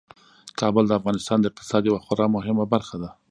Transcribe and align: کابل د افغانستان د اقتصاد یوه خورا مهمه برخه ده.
کابل 0.59 0.83
د 0.87 0.91
افغانستان 0.99 1.37
د 1.39 1.45
اقتصاد 1.49 1.81
یوه 1.89 2.03
خورا 2.05 2.25
مهمه 2.35 2.65
برخه 2.73 2.95
ده. 3.03 3.09